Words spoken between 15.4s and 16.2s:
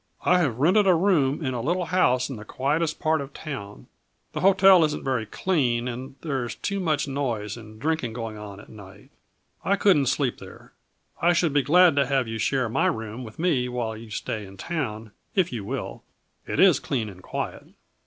you will.